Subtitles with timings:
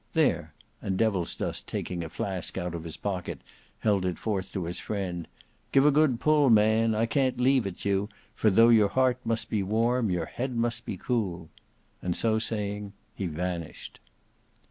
[0.15, 3.41] There," and Devilsdust taking a flask out of his pocket,
[3.81, 5.27] held it forth to his friend,
[5.71, 9.47] "give a good pull, man, I can't leave it you, for though your heart must
[9.51, 11.49] be warm, your head must be cool,"
[12.01, 13.99] and so saying he vanished.